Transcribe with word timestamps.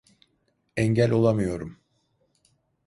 Engel 0.75 1.11
olamıyorum. 1.11 1.77